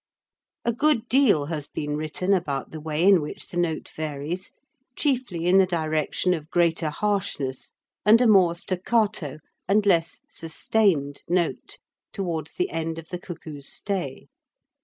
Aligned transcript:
A 0.65 0.73
good 0.73 1.07
deal 1.07 1.45
has 1.45 1.67
been 1.67 1.95
written 1.95 2.33
about 2.33 2.71
the 2.71 2.79
way 2.81 3.03
in 3.03 3.21
which 3.21 3.49
the 3.49 3.57
note 3.57 3.87
varies, 3.89 4.51
chiefly 4.95 5.45
in 5.45 5.59
the 5.59 5.67
direction 5.67 6.33
of 6.33 6.49
greater 6.49 6.89
harshness 6.89 7.71
and 8.03 8.19
a 8.19 8.25
more 8.25 8.55
staccato 8.55 9.37
and 9.67 9.85
less 9.85 10.19
sustained 10.27 11.21
note, 11.29 11.77
towards 12.13 12.53
the 12.53 12.71
end 12.71 12.97
of 12.97 13.09
the 13.09 13.19
cuckoo's 13.19 13.69
stay. 13.71 14.25